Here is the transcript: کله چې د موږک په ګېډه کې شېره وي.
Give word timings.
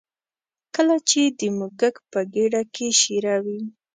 کله 0.75 0.95
چې 1.09 1.21
د 1.39 1.41
موږک 1.57 1.95
په 2.11 2.19
ګېډه 2.33 2.61
کې 2.73 2.87
شېره 3.01 3.35
وي. 3.45 3.61